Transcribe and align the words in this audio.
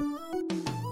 Música 0.00 0.87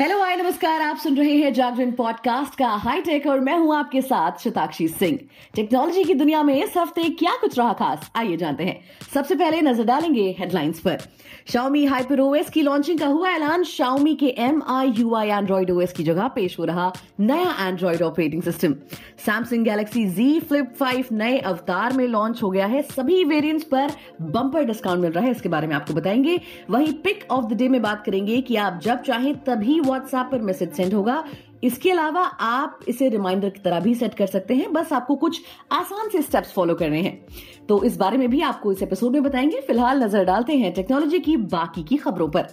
hello 0.00 0.22
hi 0.22 0.36
नमस्कार। 0.36 0.82
आप 0.82 0.96
सुन 0.96 1.16
रहे 1.16 1.36
हैं 1.36 1.52
जागरण 1.52 1.92
पॉडकास्ट 1.92 2.58
का 2.58 2.68
हाई 2.68 3.00
टेक 3.00 3.26
और 3.26 3.40
मैं 3.40 3.58
हूँ 3.58 3.76
आपके 3.76 4.00
साथ 4.00 4.32
शताक्षी 4.44 4.88
सिंह। 4.88 5.18
टेक्नोलॉजी 5.54 6.04
की 6.04 6.14
दुनिया 6.14 6.42
में 6.42 6.64
इस 6.64 6.76
हफ़्ते 6.76 7.02
क्या 7.02 7.32
कुछ 7.40 7.58
रहा 7.58 7.72
खास? 7.72 8.10
आइए 8.16 8.36
जानते 8.36 8.64
हैं। 8.64 8.80
सबसे 9.14 9.34
पहले 9.34 9.60
नज़र 9.60 9.84
डालेंगे 9.84 10.36
हेडलाइंस 10.38 10.80
पर। 10.80 10.98
Xiaomi 11.50 11.90
हाइपर 11.90 12.20
ओएस 12.20 12.50
की 12.50 12.62
लॉन्चिंग 12.62 12.98
का 12.98 13.06
हुआ 13.06 13.30
ऐलान। 13.30 13.64
Xiaomi 13.64 14.16
के 14.16 14.26
M 14.26 14.62
I 14.68 14.88
U 14.88 15.14
I 15.14 15.28
Android 15.28 15.70
OS 15.70 15.92
की 15.92 16.04
जगह 16.04 16.28
पेश 16.28 16.58
हो 16.58 16.64
रहा 16.64 16.92
नया 17.20 17.68
Android 17.68 18.02
operating 18.02 18.42
system 18.42 18.74
Samsung 19.18 19.64
Galaxy 19.64 20.38
Z 20.40 20.44
flip 20.44 20.74
5 20.82 21.12
नए 21.12 21.38
अवतार 21.38 21.92
में 21.92 22.08
लॉन्च 22.08 22.42
हो 22.42 22.50
गया 22.50 22.66
है। 22.66 22.82
सभी 22.82 23.24
वेरिएंट्स 23.24 23.64
पर 23.64 23.90
बम्पर 24.22 24.64
डिस्काउंट 24.64 25.00
मिल 25.00 25.12
रहा 25.12 25.24
है। 25.24 25.30
इसके 25.30 25.48
बारे 25.48 25.66
में 25.66 25.76
आपको 25.76 25.94
बताएँगे। 25.94 26.40
वही 26.70 26.92
पिक 26.92 27.24
ऑफ़ 27.30 27.44
द 27.44 27.52
डे 27.52 27.68
में 27.68 27.82
बात 27.82 28.04
करेंगे 28.04 28.40
कि 28.40 28.56
आप 28.56 28.80
जब 28.82 29.02
चाहें 29.02 29.34
तभी 29.44 29.80
व्हाट्सएप 29.84 30.28
पर 30.32 30.40
मैसेज 30.40 30.72
सेंड 30.72 30.94
होगा। 30.94 31.24
इसके 31.64 31.90
अलावा 31.90 32.20
आप 32.20 32.80
इसे 32.88 33.08
रिमाइंडर 33.08 33.48
की 33.48 33.60
तरह 33.60 33.80
भी 33.80 33.94
सेट 33.94 34.14
कर 34.14 34.26
सकते 34.26 34.54
हैं। 34.54 34.72
बस 34.72 34.92
आपको 34.92 35.14
कुछ 35.14 35.40
आसान 35.72 36.08
से 36.08 36.22
स्टेप्स 36.22 36.52
फॉलो 36.52 36.74
करने 36.74 37.00
हैं। 37.00 37.26
तो 37.68 37.82
इस 37.84 37.96
बारे 37.96 38.16
में 38.16 38.28
भी 38.30 38.40
आपको 38.40 38.72
इस 38.72 38.82
एपिसोड 38.82 39.12
में 39.12 39.22
बताएँगे। 39.22 39.60
फ़िलहाल 39.60 40.02
नज़र 40.04 40.24
डालते 40.24 40.56
हैं 40.56 40.72
टेक्नोलॉजी 40.72 41.18
की 41.18 41.36
बाकी 41.36 41.82
की 41.82 41.96
खबरों 41.96 42.28
पर। 42.28 42.46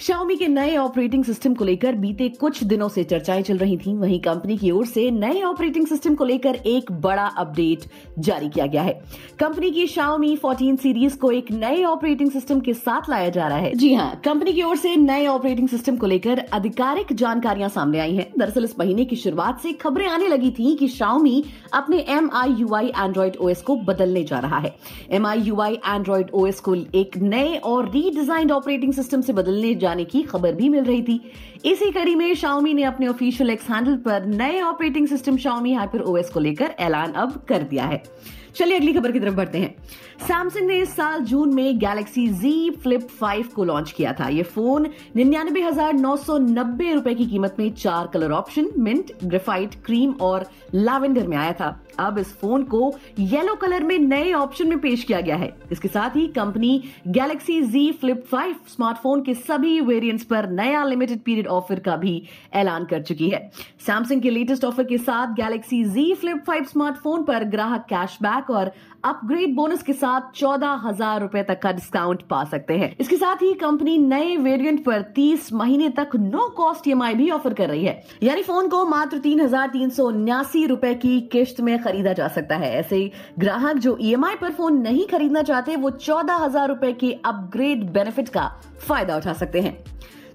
Xiaomi 0.00 0.38
के 0.38 0.48
नए 0.48 0.76
ऑपरेटिंग 0.76 1.24
सिस्टम 1.24 1.54
को 1.54 1.64
लेकर 1.64 1.94
बीते 1.94 2.28
कुछ 2.28 2.64
दिनों 2.64 2.88
से 2.88 3.04
चर्चाएँ 3.04 3.42
चल 3.42 3.56
रही 3.56 3.76
थीं। 3.76 3.94
वहीं 3.94 4.20
कंपनी 4.20 4.56
की 4.56 4.70
ओर 4.70 4.86
से 4.86 5.10
नए 5.10 5.42
ऑपरेटिंग 5.42 5.86
सिस्टम 5.86 6.14
को 6.14 6.24
लेकर 6.24 6.54
एक 6.54 6.92
बड़ा 6.92 7.24
अपडेट 7.26 7.84
जारी 8.18 8.48
किया 8.48 8.66
गया 8.66 8.82
है। 8.82 9.02
कंपनी 9.38 9.70
की 9.70 9.86
Xiaomi 9.86 10.38
14 10.38 10.76
सीरीज़ 10.76 11.18
को 11.18 11.30
एक 11.30 11.52
नए 11.52 11.84
ऑपरेटिंग 11.84 12.30
सिस्टम 12.30 12.60
के 12.60 12.74
साथ 12.74 13.10
लाया 13.10 13.28
जा 13.28 13.48
रहा 13.48 13.58
है। 13.58 13.74
जी 13.74 13.94
हाँ 13.94 14.20
कंपनी 14.24 14.52
की 14.52 14.62
ओर 14.62 14.76
से 14.76 14.96
नए 14.96 15.26
ऑपरेटिंग 15.26 15.68
सिस्टम 15.68 15.96
को 15.96 16.06
लेकर 16.06 16.46
आधिकारिक 16.52 17.12
जानकारियाँ 17.12 17.68
सामने 17.68 17.98
आई 17.98 18.14
हैं। 18.14 18.32
दरअसल 18.38 18.64
इस 18.64 18.78
महीने 18.78 19.04
की 19.04 19.16
शुरुआत 19.16 19.60
से 19.60 19.72
खबरें 19.72 20.06
आने 20.06 20.28
लगी 20.28 20.50
थी 20.50 20.74
कि 20.76 20.88
शाओमी 20.88 21.44
अपने 21.72 21.98
M 22.08 22.30
I 22.34 22.50
U 22.50 22.74
I 22.74 22.86
Android 22.86 23.36
OS 23.36 23.62
को 23.62 23.76
बदलने 23.76 24.24
जा 24.24 24.38
रहा 24.38 24.58
है। 24.58 24.76
M 25.10 25.26
I 25.26 25.40
U 25.40 25.60
I 25.60 25.74
Android 25.74 26.30
OS 26.34 26.60
को 26.60 26.74
एक 26.74 27.16
नए 27.16 27.56
और 27.56 27.90
रीडिजाइंड 27.90 28.52
ऑपरेटिंग 28.52 28.92
सिस्टम 28.92 29.20
से 29.20 29.32
बदलने 29.32 29.74
जा 29.74 29.91
जाने 29.92 30.04
की 30.04 30.22
खबर 30.22 30.52
भी 30.52 30.68
मिल 30.68 30.84
रही 30.84 31.02
थी। 31.02 31.20
इसी 31.64 31.90
कड़ी 31.90 32.14
में 32.14 32.34
शाओमी 32.34 32.74
ने 32.74 32.82
अपने 32.82 33.06
ऑफिशियल 33.06 33.50
एक्स 33.50 33.68
हैंडल 33.70 33.96
पर 33.96 34.26
नए 34.26 34.60
operating 34.62 35.08
system 35.08 35.36
Xiaomi 35.36 35.72
hyper 35.74 36.00
OS 36.02 36.30
को 36.30 36.40
लेकर 36.40 36.74
ऐलान 36.80 37.12
अब 37.12 37.44
कर 37.48 37.62
दिया 37.62 37.84
है। 37.84 38.02
चलिए 38.56 38.76
अगली 38.76 38.92
खबर 38.92 39.12
की 39.12 39.20
तरफ़ 39.20 39.34
बढ़ते 39.34 39.58
हैं। 39.58 39.74
सैमसंग 40.22 40.66
ने 40.68 40.76
इस 40.78 40.94
साल 40.96 41.20
जून 41.24 41.54
में 41.54 41.78
गैलेक्सी 41.78 42.26
Z 42.32 42.76
फ्लिप 42.82 43.06
5 43.20 43.52
को 43.52 43.64
लॉन्च 43.64 43.92
किया 43.92 44.12
था। 44.12 44.28
ये 44.28 44.42
फ़ोन 44.44 44.86
निन्यानबे 45.16 45.62
हज़ार 45.62 45.92
नौ 45.92 46.16
सौ 46.16 46.36
नब्बे 46.38 46.92
रुपए 46.92 47.14
की 47.14 47.26
कीमत 47.26 47.56
में 47.58 47.72
चार 47.74 48.06
colour 48.06 48.32
option 48.32 48.68
mint 48.78 49.12
graphite 49.24 49.74
cream 49.84 50.12
और 50.20 50.46
लैवेंडर 50.74 51.26
में 51.26 51.36
आया 51.36 51.52
था। 51.52 51.78
अब 52.00 52.18
इस 52.18 52.32
फ़ोन 52.34 52.62
को 52.64 52.92
येलो 53.18 53.54
कलर 53.54 53.82
में 53.84 53.98
नए 53.98 54.32
ऑप्शन 54.32 54.68
में 54.68 54.78
पेश 54.80 55.02
किया 55.04 55.20
गया 55.20 55.36
है। 55.36 55.52
इसके 55.72 55.88
साथ 55.88 56.16
ही 56.16 56.26
company 56.36 56.82
Galaxy 57.08 57.60
Z 57.62 57.92
flip 58.00 58.24
5 58.30 58.54
smartphone 58.68 59.22
के 59.22 59.34
सभी 59.34 59.80
वेरिएंट्स 59.80 60.24
पर 60.24 60.48
नया 60.50 60.84
लिमिटेड 60.84 61.22
पीरियड 61.22 61.46
ऑफ़र 61.48 61.80
का 61.80 61.96
भी 61.96 62.22
ऐलान 62.54 62.84
कर 62.84 63.02
चुकी 63.02 63.28
है। 63.30 63.50
सैमसंग 63.86 64.22
के 64.22 64.30
लेटेस्ट 64.30 64.64
ऑफ़र 64.64 64.84
के 64.84 64.98
साथ 65.00 65.34
गैलेक्सी 65.34 65.84
Z 65.86 66.14
फ्लिप 66.20 66.44
5 66.48 66.68
स्मार्टफ़ोन 66.68 67.24
पर 67.24 67.44
ग्राहक 67.46 67.86
कैशबैक 67.90 68.41
और 68.50 68.70
अपग्रेड 69.04 69.54
बोनस 69.56 69.82
के 69.82 69.92
साथ 69.92 70.30
चौदह 70.34 70.80
हज़ार 70.84 71.20
रूपए 71.20 71.42
तक 71.42 71.60
का 71.62 71.72
डिस्काउंट 71.72 72.22
पा 72.22 72.42
सकते 72.44 72.76
हैं। 72.78 72.94
इसके 73.00 73.16
साथ 73.16 73.42
ही 73.42 73.52
कंपनी 73.54 73.96
नए 73.98 74.36
वेरिएंट 74.38 74.84
पर 74.84 75.02
30 75.12 75.52
महीने 75.52 75.88
तक 75.90 76.16
नो 76.16 76.48
कॉस्ट 76.56 76.88
ई 76.88 76.94
भी 77.14 77.30
ऑफ़र 77.30 77.54
कर 77.54 77.68
रही 77.68 77.84
है। 77.84 78.02
यानी 78.22 78.42
फ़ोन 78.42 78.68
को 78.68 78.84
मात्र 78.86 79.18
तीन 79.18 79.40
हज़ार 79.40 79.68
तीन 79.68 79.90
सौ 79.90 80.06
उन्यासी 80.06 80.64
रूपए 80.66 80.94
की 80.96 81.20
किश्त 81.32 81.60
में 81.60 81.78
खरीदा 81.82 82.12
जा 82.12 82.28
सकता 82.28 82.56
है। 82.56 82.72
ऐसे 82.74 82.96
ही 82.96 83.10
ग्राहक 83.38 83.76
जो 83.78 83.96
ई 84.00 84.14
पर 84.16 84.50
फ़ोन 84.50 84.80
नहीं 84.80 85.06
खरीदना 85.06 85.42
चाहते, 85.42 85.76
वो 85.76 85.90
चौदह 85.90 86.34
हज़ार 86.36 86.68
रूपए 86.68 86.92
के 86.92 87.12
अपग्रेड 87.24 87.90
बेनिफिट 87.92 88.28
का 88.28 88.50
फ़ायदा 88.88 89.16
उठा 89.16 89.32
सकते 89.34 89.60
हैं। 89.60 89.76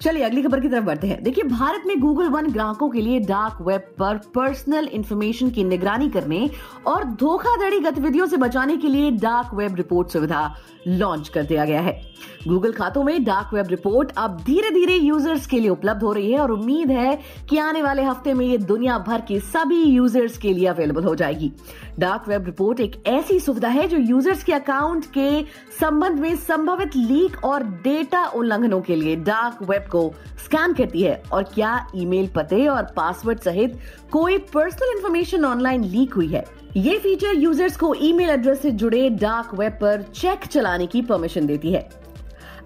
चलिए, 0.02 0.24
अगली 0.24 0.42
खबर 0.42 0.60
की 0.60 0.70
तरफ़ 0.70 0.86
बढ़ते 0.86 1.08
हैं। 1.08 1.22
देखिए, 1.24 1.44
भारत 1.44 1.84
में 1.88 2.00
गूगल 2.00 2.30
वन 2.30 2.52
ग्राहकों 2.52 2.90
के 2.90 3.02
लिए 3.02 3.20
डार्क 3.20 3.62
वेब 3.62 3.82
पर 4.00 4.18
पर्सनल 4.36 4.88
इंफॉर्मेशन 4.88 5.50
की 5.50 5.64
निगरानी 5.64 6.10
करने 6.10 6.50
और 6.88 7.04
धोखाधड़ी 7.20 7.80
गतिविधियों 7.80 8.28
से 8.28 8.38
बचाने 8.38 8.78
के 8.78 8.88
लिए 8.88 9.12
डार्क 9.12 9.54
वेब 9.54 9.76
रिपोर्ट 9.76 10.10
सुविधा 10.10 10.56
लॉन्च 10.88 11.30
कर 11.30 11.44
दिया 11.44 11.66
गया 11.66 11.82
है। 11.82 12.02
गूगल 12.48 12.72
खातों 12.72 13.04
में 13.04 13.24
डार्क 13.24 13.54
वेब 13.54 13.68
रिपोर्ट 13.68 14.12
अब 14.18 14.38
धीरे 14.46 14.70
धीरे 14.72 14.96
यूज़र्स 14.96 15.46
के 15.48 15.60
लिए 15.60 15.70
उपलब्ध 15.70 16.04
हो 16.04 16.12
रही 16.14 16.32
है 16.32 16.40
और 16.40 16.52
उम्मीद 16.52 16.92
है 16.92 17.18
कि 17.50 17.58
आने 17.58 17.82
वाले 17.82 18.04
हफ़्ते 18.04 18.34
में 18.34 18.46
ये 18.46 18.58
दुनिया 18.58 18.98
भर 19.00 19.22
के 19.22 19.40
सभी 19.40 19.82
यूज़र्स 19.84 20.38
के 20.38 20.54
लिए 20.54 20.68
अवेलेबल 20.68 21.04
हो 21.04 21.16
जाएगी। 21.16 21.52
डार्क 22.00 22.28
वेब 22.28 22.46
रिपोर्ट 22.46 22.80
एक 22.80 23.02
ऐसी 23.08 23.40
सुविधा 23.40 23.68
है 23.68 23.88
जो 23.88 23.98
यूज़र्स 23.98 24.44
के 24.44 24.54
अकाउंट 24.54 25.06
के 25.14 25.42
संबंध 25.80 26.20
में 26.20 26.36
संभवित 26.38 26.96
लीक 26.96 27.44
और 27.46 27.64
डेटा 27.84 28.26
उल्लंघनों 28.28 28.82
के 28.82 28.96
लिए 28.96 29.16
डार्क 29.16 29.64
वेब 29.70 29.87
को 29.88 30.14
स्कैम 30.46 30.74
करती 30.74 31.02
है 31.02 31.22
और 31.34 31.44
क्या 31.44 31.88
ईमेल 31.96 32.28
पते 32.28 32.66
और 32.68 32.84
पासवर्ड 32.96 33.40
सहित 33.40 33.80
कोई 34.12 34.38
पर्सनल 34.54 34.96
इंफॉर्मेशन 34.98 35.46
ऑनलाइन 35.46 35.84
लीक 35.84 36.14
हुई 36.14 36.28
है? 36.28 36.46
ये 36.78 36.98
फीचर 37.00 37.36
यूज़र्स 37.36 37.78
को 37.78 37.94
ईमेल 37.96 38.30
एड्रेस 38.30 38.62
से 38.62 38.72
जुड़े 38.72 39.10
डार्क 39.10 39.54
वेब 39.54 39.74
पर 39.74 40.02
चेक 40.16 40.46
चलाने 40.46 40.88
की 40.88 41.02
परमिशन 41.02 41.46
देती 41.46 41.72
है। 41.72 41.90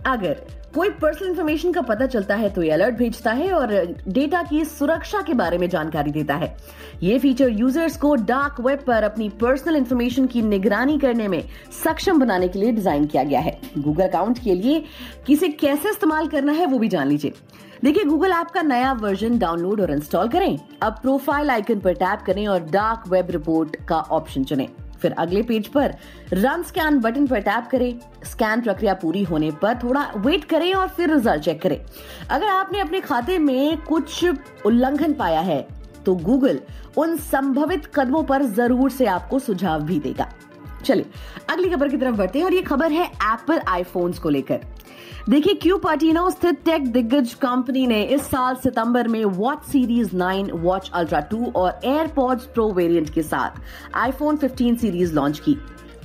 अगर 0.06 0.42
कोई 0.76 0.90
पर्सनल 0.92 1.28
इंफॉर्मेशन 1.30 1.72
का 1.72 1.82
पता 1.82 2.06
चलता 2.06 2.36
है 2.36 2.50
तो 2.50 2.62
ये 2.64 2.70
अलर्ट 2.72 2.96
भेजता 2.96 3.32
है 3.32 3.52
और 3.54 3.72
डेटा 4.08 4.42
की 4.44 4.64
सुरक्षा 4.66 5.22
के 5.22 5.34
बारे 5.34 5.58
में 5.58 5.68
जानकारी 5.70 6.12
देता 6.12 6.36
है। 6.36 6.56
ये 7.04 7.18
फीचर 7.20 7.50
यूज़र्स 7.50 7.98
को 7.98 8.14
डार्क 8.16 8.60
वेब 8.62 8.84
पर 8.88 9.04
अपनी 9.04 9.28
पर्सनल 9.42 9.76
इंफॉर्मेशन 9.76 10.28
की 10.28 10.42
निगरानी 10.42 10.98
करने 11.00 11.28
में 11.28 11.44
सक्षम 11.84 12.20
बनाने 12.20 12.48
के 12.48 12.60
लिए 12.60 12.72
डिज़ाइन 12.72 13.06
किया 13.06 13.24
गया 13.24 13.40
है। 13.40 13.60
गूगल 13.78 14.04
अकाउंट 14.04 14.40
के 14.40 14.54
लिए 14.54 14.84
किसे 15.28 15.50
कैसे 15.50 15.90
इस्तेमाल 15.90 16.28
करना 16.28 16.52
है 16.52 16.66
वो 16.66 16.80
भी 16.80 16.88
जान 16.88 17.08
लीजिए। 17.08 17.34
देखिए 17.84 18.04
गूगल 18.04 18.32
ऐप 18.32 18.50
का 18.50 18.62
नया 18.62 18.92
वर्जन 18.94 19.38
डाउनलोड 19.40 19.82
और 19.82 19.92
इंस्टॉल 19.92 20.28
करें। 20.30 20.58
अब 20.82 21.00
प्रोफ़ाइल 21.02 21.50
आइकन 21.50 21.80
पर 21.80 21.94
टैप 21.96 22.24
करें 22.26 22.48
और 22.48 22.64
डार्क 22.72 23.08
वेब 23.08 23.32
रिपोर्ट 23.32 23.76
का 23.88 24.00
ऑप्शन 24.12 24.44
चुनें। 24.44 24.68
फिर 25.02 25.12
अगले 25.14 25.42
पेज 25.44 25.68
पर 25.68 25.94
रन 26.34 26.64
स्कैन 26.64 27.00
बटन 27.00 27.28
पर 27.28 27.40
टैप 27.42 27.68
करें। 27.72 28.00
स्कैन 28.26 28.62
प्रक्रिया 28.62 28.94
पूरी 28.94 29.24
होने 29.24 29.52
पर 29.62 29.80
थोड़ा 29.84 30.06
वेट 30.18 30.44
करें 30.46 30.74
और 30.74 30.88
फिर 30.88 31.14
रिज़ल्ट 31.14 31.44
चेक 31.44 31.62
करें। 31.62 31.80
अगर 32.30 32.48
आपने 32.48 32.80
अपने 32.80 33.02
खाते 33.02 33.38
में 33.40 33.78
कुछ 33.80 34.26
उल्लंघन 34.66 35.14
पाया 35.14 35.42
है 35.42 35.66
तो 36.06 36.16
गूगल 36.18 36.60
उन 36.98 37.16
संभवित 37.18 37.86
कदमों 37.96 38.24
पर 38.24 38.44
ज़रूर 38.46 38.92
से 38.92 39.06
आपको 39.08 39.40
सुझाव 39.40 39.84
भी 39.84 40.00
देगा। 40.00 40.32
चलिए 40.82 41.06
अगली 41.50 41.70
खबर 41.70 41.90
की 41.90 41.98
तरफ़ 41.98 42.16
बढ़ते 42.16 42.40
हैं 42.40 42.46
और 42.46 42.54
ये 42.54 42.62
खबर 42.62 42.92
है 42.92 43.06
एप्पल 43.06 43.62
आईफोन्स 43.68 44.20
को 44.20 44.30
लेकर। 44.30 44.60
देखिए 45.30 45.54
क्यू 45.54 45.78
पार्टीनो 45.78 46.30
स्थित 46.30 46.64
टेक 46.66 46.88
दिग्गज 46.92 47.34
कंपनी 47.34 47.86
ने 47.88 48.02
इस 48.04 48.22
साल 48.22 48.56
सितंबर 48.56 49.08
में 49.08 49.24
वॉच 49.26 49.64
सीरीज़ 49.64 50.16
9, 50.16 50.50
वॉच 50.54 50.90
अल्ट्रा 50.94 51.22
2 51.30 51.52
और 51.56 51.80
एयरपॉड्स 51.86 52.46
प्रो 52.46 52.72
वेरिएंट 52.72 53.10
के 53.10 53.24
साथ 53.24 53.62
आईफोन 53.96 54.38
15 54.38 54.78
सीरीज़ 54.78 55.14
लॉन्च 55.16 55.40
की। 55.40 55.58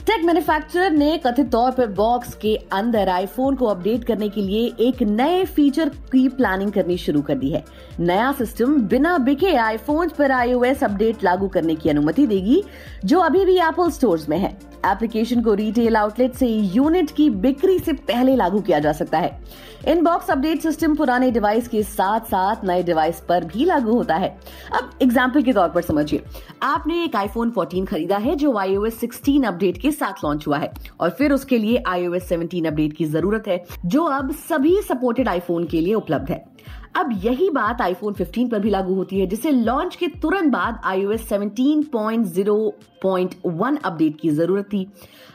टेक 0.06 0.24
मैन्युफैक्चरर 0.24 0.90
ने 0.90 1.16
कथित 1.18 1.50
तौर 1.52 1.70
पर 1.70 1.86
बॉक्स 1.92 2.34
के 2.34 2.54
अंदर 2.72 3.08
आईफोन 3.08 3.54
को 3.56 3.66
अपडेट 3.66 4.04
करने 4.04 4.28
के 4.28 4.40
लिए 4.40 4.66
एक 4.80 5.02
नए 5.02 5.44
फीचर 5.44 5.88
की 6.12 6.28
प्लानिंग 6.28 6.70
करनी 6.72 6.96
शुरू 6.96 7.22
कर 7.22 7.34
दी 7.34 7.50
है। 7.50 7.64
नया 8.00 8.30
सिस्टम 8.32 8.80
बिना 8.88 9.16
बिके 9.18 9.54
आईफोन 9.56 10.10
पर 10.18 10.32
आईओएस 10.32 10.84
अपडेट 10.84 11.24
लागू 11.24 11.48
करने 11.48 11.74
की 11.74 11.90
अनुमति 11.90 12.26
देगी, 12.26 12.62
जो 13.04 13.20
अभी 13.20 13.44
भी 13.44 13.58
एप्पल 13.58 13.90
स्टोर्स 13.90 14.28
में 14.28 14.38
है। 14.38 14.56
एप्लीकेशन 14.86 15.40
को 15.42 15.54
रिटेल 15.54 15.96
आउटलेट 15.96 16.34
से 16.34 16.46
यूनिट 16.46 17.10
की 17.10 17.30
बिक्री 17.30 17.78
से 17.78 17.92
पहले 17.92 18.36
लागू 18.36 18.60
किया 18.60 18.78
जा 18.78 18.92
सकता 18.92 19.18
है। 19.18 19.38
इन 19.88 20.02
बॉक्स 20.02 20.30
अपडेट 20.30 20.60
सिस्टम 20.60 20.94
पुराने 20.94 21.30
डिवाइस 21.30 21.68
के 21.68 21.82
साथ 21.82 22.20
साथ 22.20 22.64
नए 22.64 22.82
डिवाइस 22.82 23.20
पर 23.20 23.44
भी 23.44 23.64
लागू 23.64 23.92
होता 23.92 24.14
है। 24.14 24.28
अब 24.72 24.90
एग्ज़ाम्पल 25.02 25.42
के 25.42 25.52
तौर 25.52 25.68
पर 25.68 25.82
समझिए। 25.82 26.22
आपने 26.62 27.02
एक 27.04 27.16
आईफोन 27.16 27.50
14 27.50 27.86
खरीदा 27.86 28.16
है, 28.16 28.34
जो 28.34 28.52
iOS 28.54 28.98
16 29.00 29.46
अपडेट 29.46 29.78
के 29.78 29.90
साथ 29.96 30.24
लॉन्च 30.24 30.46
हुआ 30.46 30.58
है। 30.58 30.72
और 31.00 31.10
फिर 31.10 31.32
उसके 31.32 31.58
लिए 31.58 31.82
iOS 31.88 32.22
17 32.22 32.66
अपडेट 32.66 32.92
की 32.92 33.04
ज़रूरत 33.04 33.48
है, 33.48 33.64
जो 33.86 34.04
अब 34.04 34.32
सभी 34.32 34.82
सपोर्टेड 34.82 35.28
आईफोन 35.28 35.64
के 35.64 35.80
लिए 35.80 35.94
उपलब्ध 35.94 36.30
है। 36.30 36.56
अब 36.96 37.20
यही 37.24 37.50
बात 37.50 37.80
आईफोन 37.80 38.14
15 38.14 38.50
पर 38.50 38.58
भी 38.58 38.70
लागू 38.70 38.94
होती 38.94 39.20
है, 39.20 39.26
जिसे 39.26 39.50
लॉन्च 39.50 39.96
के 39.96 40.06
तुरंत 40.06 40.52
बाद 40.52 40.80
iOS 40.86 41.20
17.0.1 41.20 43.78
अपडेट 43.84 44.20
की 44.20 44.30
ज़रूरत 44.30 44.64
थी। 44.64 44.92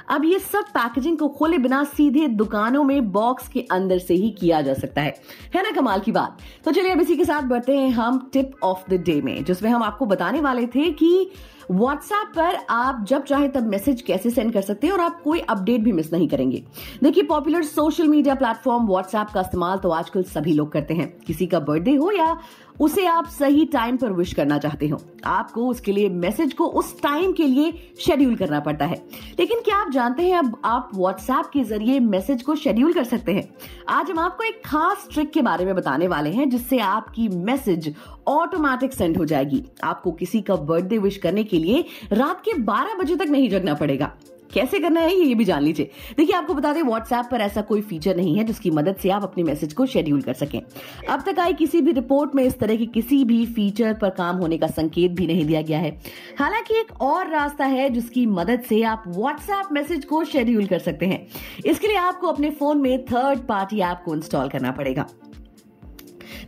अब 0.09 0.25
ये 0.25 0.39
सब 0.39 0.59
पैकेजिंग 0.59 1.17
को 1.17 1.27
खोले 1.27 1.57
बिना 1.57 1.83
सीधे 1.83 2.27
दुकानों 2.27 2.83
में 2.83 3.11
बॉक्स 3.11 3.47
के 3.47 3.65
अंदर 3.71 3.97
से 3.97 4.13
ही 4.13 4.29
किया 4.29 4.61
जा 4.61 4.73
सकता 4.73 5.01
है। 5.01 5.15
है 5.55 5.63
ना 5.63 5.71
कमाल 5.71 5.99
की 5.99 6.11
बात? 6.11 6.37
तो 6.65 6.71
चलिए 6.71 6.91
अब 6.91 7.01
इसी 7.01 7.15
के 7.15 7.25
साथ 7.25 7.41
बढ़ते 7.41 7.77
हैं 7.77 7.89
हम 7.89 8.29
टिप 8.33 8.51
ऑफ़ 8.63 8.89
द 8.89 8.93
डे 8.93 9.21
में, 9.21 9.43
जिसमें 9.43 9.69
हम 9.69 9.83
आपको 9.83 10.05
बताने 10.05 10.41
वाले 10.41 10.67
थे 10.67 10.91
कि 10.91 11.31
व्हाट्सएप 11.71 12.31
पर 12.35 12.55
आप 12.69 13.05
जब 13.09 13.23
चाहे 13.23 13.47
तब 13.47 13.67
मैसेज 13.67 14.01
कैसे 14.01 14.29
सेंड 14.29 14.51
कर 14.53 14.61
सकते 14.61 14.87
हैं 14.87 14.93
और 14.93 14.99
आप 14.99 15.21
कोई 15.23 15.39
अपडेट 15.39 15.81
भी 15.81 15.91
मिस 15.91 16.11
नहीं 16.13 16.27
करेंगे। 16.27 16.63
देखिए 17.03 17.23
popular 17.23 17.63
social 17.63 18.07
media 18.07 18.35
platform 18.35 18.87
WhatsApp 18.87 19.27
का 19.33 19.41
इस्तेमाल 19.41 19.77
तो 19.77 19.89
आजकल 19.89 20.23
सभी 20.23 20.53
लोग 20.53 20.71
करते 20.71 20.93
हैं। 20.93 21.07
किसी 21.27 21.47
का 21.47 21.59
बर्थडे 21.59 21.95
हो 21.95 22.11
या 22.11 22.35
उसे 22.81 23.05
आप 23.05 23.25
सही 23.25 23.65
टाइम 23.65 23.97
पर 23.97 24.11
विश 24.11 24.33
करना 24.33 24.57
चाहते 24.57 24.87
हो। 24.87 25.01
आपको 25.25 25.67
उसके 25.67 25.91
लिए 25.91 26.09
मैसेज 26.09 26.53
को 26.53 26.65
उस 26.65 27.01
टाइम 27.01 27.31
के 27.31 27.43
लिए 27.43 27.93
शेड्यूल 27.99 28.35
करना 28.35 28.59
पड़ता 28.59 28.85
है। 28.85 29.05
लेकिन 29.39 29.59
क्या 29.59 29.77
आप 29.77 29.91
जानते 29.91 30.23
हैं, 30.23 30.37
अब 30.37 30.61
आप 30.65 30.89
व्हाट्सएप 30.95 31.45
के 31.53 31.63
ज़रिए 31.63 31.99
मैसेज 31.99 32.41
को 32.41 32.55
शेड्यूल 32.55 32.93
कर 32.93 33.03
सकते 33.03 33.31
हैं। 33.31 33.53
आज 33.89 34.11
हम 34.11 34.19
आपको 34.19 34.43
एक 34.43 34.61
खास 34.65 35.07
ट्रिक 35.11 35.31
के 35.31 35.41
बारे 35.41 35.65
में 35.65 35.75
बताने 35.75 36.07
वाले 36.07 36.29
हैं, 36.29 36.49
जिससे 36.49 36.79
आपकी 36.79 37.27
मैसेज 37.27 37.95
ऑटोमेटिक 38.27 38.93
सेंड 38.93 39.17
हो 39.17 39.25
जाएगी। 39.25 39.63
आपको 39.83 40.11
किसी 40.11 40.41
का 40.41 40.55
बर्थडे 40.55 40.97
विश 40.97 41.17
करने 41.17 41.43
के 41.43 41.59
लिए 41.59 41.85
रात 42.11 42.41
के 42.41 42.53
12 42.53 42.93
बजे 42.93 43.15
तक 43.15 43.25
नहीं 43.25 43.49
जगना 43.49 43.73
पड़ेगा। 43.73 44.11
कैसे 44.53 44.79
करना 44.79 44.99
है 44.99 45.15
ये 45.15 45.35
भी 45.35 45.45
जान 45.45 45.63
लीजिए। 45.63 45.89
देखिए, 46.17 46.35
आपको 46.35 46.53
बता 46.53 46.73
दें 46.73 46.81
व्हाट्सएप 46.81 47.25
पर 47.31 47.41
ऐसा 47.41 47.61
कोई 47.61 47.81
फीचर 47.81 48.15
नहीं 48.15 48.37
है 48.37 48.43
जिसकी 48.43 48.71
मदद 48.71 48.95
से 48.95 49.09
आप 49.09 49.23
अपने 49.23 49.43
मैसेज 49.43 49.73
को 49.73 49.85
शेड्यूल 49.85 50.21
कर 50.21 50.33
सकें। 50.33 50.61
अब 51.09 51.23
तक 51.25 51.39
आई 51.39 51.53
किसी 51.53 51.81
भी 51.81 51.91
रिपोर्ट 51.91 52.35
में 52.35 52.43
इस 52.43 52.59
तरह 52.59 52.75
की 52.75 52.85
किसी 52.85 53.23
भी 53.25 53.45
फीचर 53.45 53.93
पर 53.93 54.09
काम 54.09 54.37
होने 54.37 54.57
का 54.57 54.67
संकेत 54.67 55.11
भी 55.11 55.27
नहीं 55.27 55.45
दिया 55.45 55.61
गया 55.61 55.79
है। 55.79 55.91
हालाँकि 56.39 56.79
एक 56.79 57.01
और 57.01 57.29
रास्ता 57.29 57.65
है 57.65 57.89
जिसकी 57.89 58.25
मदद 58.25 58.61
से 58.61 58.81
आप 58.83 59.03
व्हाट्सएप 59.07 59.71
मैसेज 59.71 60.05
को 60.05 60.23
शेड्यूल 60.23 60.67
कर 60.67 60.79
सकते 60.79 61.05
हैं। 61.05 61.27
इसके 61.65 61.87
लिए 61.87 61.97
आपको 61.97 62.27
अपने 62.27 62.49
फ़ोन 62.51 62.77
में 62.77 63.05
थर्ड 63.05 63.39
पार्टी 63.39 63.79
ऐप 63.79 64.01
को 64.05 64.15
इंस्टॉल 64.15 64.49
करना 64.49 64.71
पड़ेगा। 64.71 65.05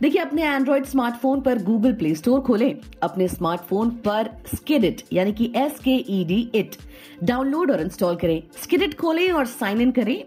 देखिए, 0.02 0.20
अपने 0.22 0.42
एंड्रॉइड 0.44 0.84
स्मार्टफ़ोन 0.84 1.40
पर 1.40 1.62
गूगल 1.62 1.92
प्ले 1.92 2.14
स्टोर 2.14 2.40
खोलें। 2.40 2.74
अपने 3.02 3.28
स्मार्टफ़ोन 3.28 3.90
पर 4.04 4.28
स्किडिट 4.54 5.02
यानी 5.12 5.32
कि 5.32 5.52
S 5.56 5.78
K 5.78 5.90
E 5.90 6.24
D 6.24 6.40
it 6.54 6.76
download 7.24 7.70
और 7.70 7.80
इंस्टॉल 7.80 8.16
करें। 8.16 8.42
स्किडिट 8.62 8.94
खोलें 8.94 9.30
और 9.30 9.46
साइन 9.46 9.80
इन 9.80 9.90
करें। 9.90 10.22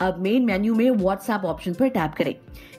अब 0.00 0.18
मेन 0.18 0.44
मेन्यू 0.44 0.74
में 0.74 0.90
व्हाट्सएप 0.90 1.44
ऑप्शन 1.44 1.72
पर 1.72 1.88
टैप 1.88 2.14
करें। 2.18 2.34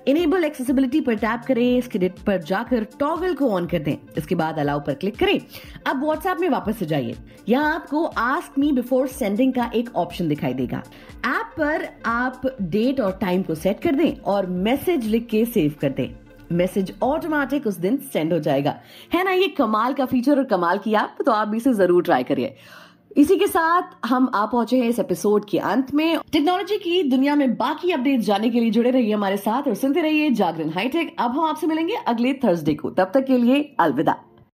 इनेबल 0.07 0.43
एक्सेसिबिलिटी 0.43 1.01
पर 1.01 1.15
टैप 1.15 1.41
करें। 1.47 1.81
स्किडिट 1.81 2.19
पर 2.19 2.41
जाकर 2.43 2.83
टॉगल 2.99 3.33
को 3.33 3.49
ऑन 3.49 3.65
कर 3.67 3.79
दें। 3.79 3.95
इसके 4.17 4.35
बाद 4.35 4.59
अलाउ 4.59 4.79
पर 4.79 4.93
क्लिक 4.93 5.17
करें। 5.17 5.39
अब 5.87 6.03
व्हाट्सएप 6.03 6.37
में 6.39 6.47
वापस 6.49 6.77
से 6.77 6.85
जाइए। 6.85 7.15
यहाँ 7.49 7.73
आपको 7.75 8.03
आस्क 8.05 8.57
मी 8.59 8.71
बिफोर 8.71 9.07
सेंडिंग 9.07 9.53
का 9.53 9.69
एक 9.75 9.95
ऑप्शन 9.95 10.27
दिखाई 10.29 10.53
देगा। 10.53 10.81
ऐप 11.25 11.53
पर 11.57 11.87
आप 12.05 12.41
डेट 12.61 12.99
और 12.99 13.17
टाइम 13.21 13.43
को 13.43 13.55
सेट 13.55 13.79
कर 13.79 13.95
दें 13.95 14.15
और 14.15 14.47
मैसेज 14.47 15.05
लिख 15.05 15.27
के 15.27 15.45
सेव 15.45 15.75
कर 15.81 15.89
दें। 15.89 16.09
मैसेज 16.51 16.93
ऑटोमेटिक 17.03 17.67
उस 17.67 17.77
दिन 17.77 17.97
सेंड 18.13 18.33
हो 18.33 18.39
जाएगा। 18.39 18.75
है 19.13 19.23
ना, 19.23 19.31
ये 19.31 19.47
कमाल 19.49 19.93
का 19.93 20.05
फीचर 20.05 20.37
और 20.37 20.43
कमाल 20.45 20.77
की 20.77 20.93
ऐप 20.95 21.23
तो 21.25 21.31
आप 21.31 21.47
भी 21.47 21.57
इसे 21.57 21.73
ज़रूर 21.73 22.03
ट्राई 22.03 22.23
करिए। 22.23 22.55
इसी 23.17 23.35
के 23.35 23.47
साथ 23.47 23.91
हम 24.05 24.29
आ 24.35 24.45
पहुँचे 24.45 24.79
हैं 24.79 24.89
इस 24.89 24.99
एपिसोड 24.99 25.45
के 25.49 25.57
अंत 25.59 25.93
में। 25.93 26.19
टेक्नोलॉजी 26.31 26.77
की 26.77 27.01
दुनिया 27.03 27.35
में 27.35 27.55
बाकी 27.55 27.91
अपडेट 27.91 28.19
जाने 28.21 28.49
के 28.49 28.59
लिए 28.59 28.71
जुड़े 28.71 28.91
रहिए 28.91 29.13
हमारे 29.13 29.37
साथ 29.37 29.67
और 29.67 29.75
सुनते 29.75 30.01
रहिए 30.01 30.29
जागरण 30.31 30.69
हाईटेक 30.69 31.15
अब 31.19 31.31
हम 31.31 31.45
आपसे 31.45 31.67
मिलेंगे 31.67 31.95
अगले 32.07 32.33
थर्सडे 32.43 32.73
को। 32.73 32.89
तब 32.89 33.11
तक 33.13 33.25
के 33.25 33.37
लिए 33.37 33.61
अलविदा। 33.79 34.15